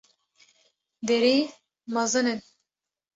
[1.07, 1.37] Derî
[1.93, 2.39] mezin in